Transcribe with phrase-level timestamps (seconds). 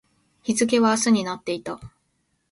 [0.41, 1.79] 日付は明日になっていた